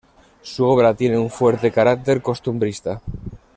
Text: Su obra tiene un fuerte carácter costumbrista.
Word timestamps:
Su 0.41 0.65
obra 0.65 0.95
tiene 0.95 1.19
un 1.19 1.29
fuerte 1.29 1.69
carácter 1.71 2.23
costumbrista. 2.23 3.03